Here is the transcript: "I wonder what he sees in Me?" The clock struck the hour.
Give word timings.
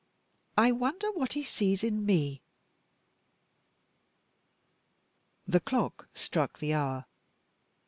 "I 0.57 0.71
wonder 0.71 1.11
what 1.11 1.33
he 1.33 1.43
sees 1.43 1.83
in 1.83 2.03
Me?" 2.07 2.41
The 5.47 5.59
clock 5.59 6.07
struck 6.15 6.57
the 6.57 6.73
hour. 6.73 7.05